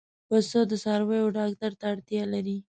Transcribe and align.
پسه 0.27 0.59
د 0.69 0.71
څارویو 0.83 1.33
ډاکټر 1.37 1.71
ته 1.79 1.85
اړتیا 1.93 2.23
لري. 2.33 2.57